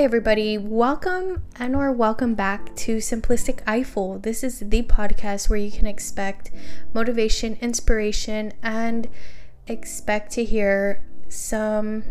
[0.00, 4.20] Hey everybody, welcome and or welcome back to Simplistic Eyeful.
[4.20, 6.52] This is the podcast where you can expect
[6.94, 9.08] motivation, inspiration, and
[9.66, 12.04] expect to hear some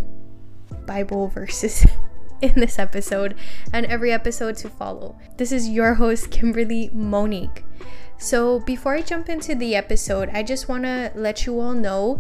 [0.85, 1.87] Bible verses
[2.41, 3.35] in this episode
[3.71, 5.17] and every episode to follow.
[5.37, 7.63] This is your host, Kimberly Monique.
[8.17, 12.19] So, before I jump into the episode, I just want to let you all know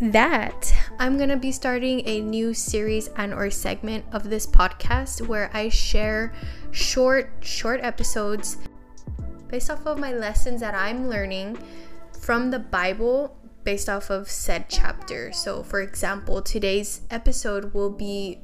[0.00, 0.73] that
[1.04, 5.50] i'm going to be starting a new series and or segment of this podcast where
[5.52, 6.32] i share
[6.70, 8.56] short short episodes
[9.48, 11.58] based off of my lessons that i'm learning
[12.22, 15.32] from the bible based off of said chapter.
[15.32, 18.40] So for example today's episode will be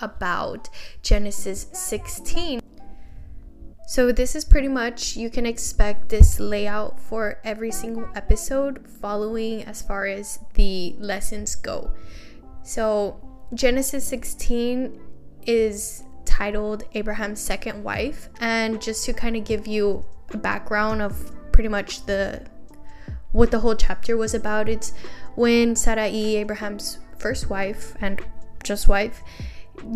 [0.00, 0.68] about
[1.02, 2.60] genesis 16
[3.88, 9.64] so, this is pretty much, you can expect this layout for every single episode following
[9.64, 11.90] as far as the lessons go.
[12.62, 13.18] So,
[13.54, 15.00] Genesis 16
[15.46, 18.28] is titled Abraham's second wife.
[18.40, 22.46] And just to kind of give you a background of pretty much the
[23.32, 24.92] what the whole chapter was about, it's
[25.34, 28.20] when Sarai, Abraham's first wife and
[28.62, 29.22] just wife,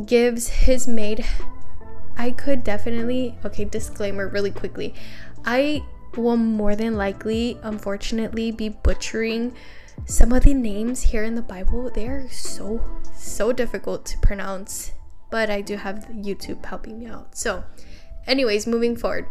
[0.06, 1.27] gives his maid
[2.16, 4.94] I could definitely, okay, disclaimer really quickly.
[5.44, 5.82] I
[6.16, 9.55] will more than likely, unfortunately, be butchering
[10.05, 11.90] some of the names here in the Bible.
[11.90, 12.80] They are so,
[13.14, 14.92] so difficult to pronounce,
[15.30, 17.36] but I do have YouTube helping me out.
[17.36, 17.64] So,
[18.27, 19.27] anyways, moving forward.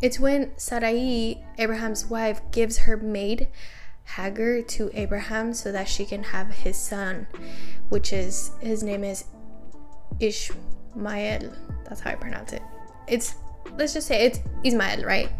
[0.00, 3.48] It's when Sarai, Abraham's wife, gives her maid
[4.16, 7.28] Hagar to Abraham so that she can have his son,
[7.88, 9.24] which is his name is
[10.18, 11.52] Ishmael Mael.
[11.84, 12.62] That's how I pronounce it.
[13.08, 13.34] It's
[13.76, 15.30] let's just say it's Ismael, right?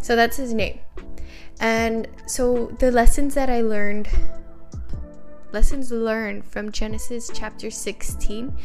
[0.00, 0.78] So that's his name.
[1.60, 4.08] And so the lessons that I learned
[5.52, 8.56] lessons learned from Genesis chapter 16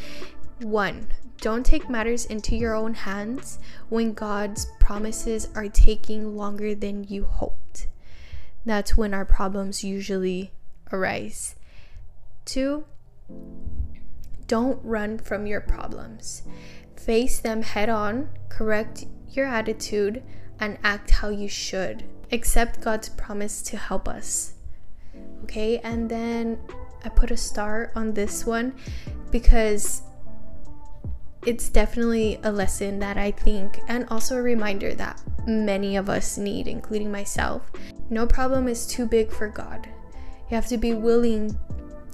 [0.59, 1.08] 1
[1.44, 7.25] don't take matters into your own hands when God's promises are taking longer than you
[7.25, 7.88] hoped.
[8.66, 10.53] That's when our problems usually
[10.90, 11.56] arise.
[12.46, 12.85] Two,
[14.47, 16.43] don't run from your problems.
[16.95, 20.23] Face them head on, correct your attitude,
[20.59, 22.03] and act how you should.
[22.31, 24.53] Accept God's promise to help us.
[25.43, 26.57] Okay, and then
[27.03, 28.73] I put a star on this one
[29.31, 30.03] because
[31.45, 36.37] it's definitely a lesson that I think, and also a reminder that many of us
[36.37, 37.69] need, including myself.
[38.09, 39.87] No problem is too big for God.
[40.49, 41.57] You have to be willing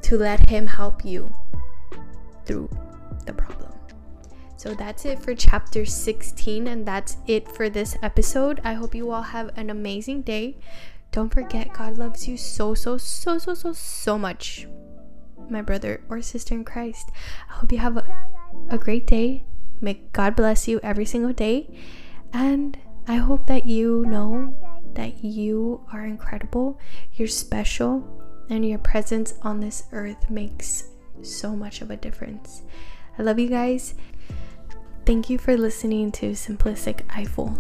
[0.02, 1.32] to let Him help you
[2.50, 2.68] through
[3.28, 3.72] the problem.
[4.58, 8.60] So that's it for chapter 16, and that's it for this episode.
[8.64, 10.58] I hope you all have an amazing day.
[11.12, 14.68] Don't forget, God loves you so, so, so, so, so, so much,
[15.48, 17.12] my brother or sister in Christ.
[17.50, 18.06] I hope you have a,
[18.70, 19.46] a great day.
[19.80, 21.70] May God bless you every single day.
[22.34, 22.78] And
[23.08, 24.58] I hope that you know
[24.96, 26.80] that you are incredible,
[27.14, 28.04] you're special,
[28.50, 30.90] and your presence on this earth makes
[31.22, 32.64] so much of a difference.
[33.18, 33.96] I love you guys.
[35.06, 37.58] Thank you for listening to Simplistic Eyeful.